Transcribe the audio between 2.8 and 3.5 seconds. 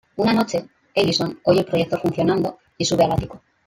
sube al ático.